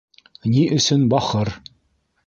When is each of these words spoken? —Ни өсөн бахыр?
—Ни 0.53 0.63
өсөн 0.77 1.05
бахыр? 1.13 1.57